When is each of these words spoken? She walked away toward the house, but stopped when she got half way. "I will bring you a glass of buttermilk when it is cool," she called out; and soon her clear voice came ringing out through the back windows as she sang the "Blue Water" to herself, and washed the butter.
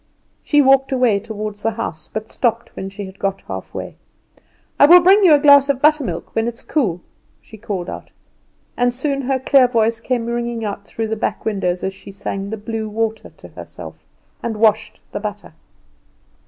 She 0.41 0.63
walked 0.63 0.91
away 0.91 1.19
toward 1.19 1.57
the 1.57 1.69
house, 1.69 2.09
but 2.11 2.31
stopped 2.31 2.75
when 2.75 2.89
she 2.89 3.11
got 3.11 3.41
half 3.43 3.71
way. 3.71 3.97
"I 4.79 4.87
will 4.87 4.99
bring 4.99 5.23
you 5.23 5.35
a 5.35 5.39
glass 5.39 5.69
of 5.69 5.79
buttermilk 5.79 6.33
when 6.33 6.47
it 6.47 6.55
is 6.55 6.63
cool," 6.63 7.01
she 7.39 7.55
called 7.59 7.87
out; 7.87 8.09
and 8.75 8.95
soon 8.95 9.21
her 9.21 9.37
clear 9.37 9.67
voice 9.67 9.99
came 9.99 10.25
ringing 10.25 10.65
out 10.65 10.85
through 10.87 11.09
the 11.09 11.15
back 11.15 11.45
windows 11.45 11.83
as 11.83 11.93
she 11.93 12.11
sang 12.11 12.49
the 12.49 12.57
"Blue 12.57 12.89
Water" 12.89 13.29
to 13.37 13.49
herself, 13.49 14.03
and 14.41 14.57
washed 14.57 15.01
the 15.11 15.19
butter. 15.19 15.53